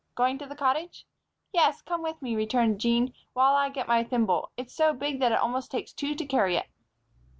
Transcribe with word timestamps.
Going 0.15 0.39
to 0.39 0.47
the 0.47 0.55
Cottage?" 0.55 1.05
"Yes, 1.53 1.83
come 1.83 2.01
with 2.01 2.23
me," 2.23 2.35
returned 2.35 2.81
Jean, 2.81 3.13
"while 3.33 3.55
I 3.55 3.69
get 3.69 3.87
my 3.87 4.03
thimble. 4.03 4.49
It's 4.57 4.73
so 4.73 4.93
big 4.93 5.19
that 5.19 5.31
it 5.31 5.37
almost 5.37 5.69
takes 5.69 5.93
two 5.93 6.15
to 6.15 6.25
carry 6.25 6.55
it." 6.55 6.65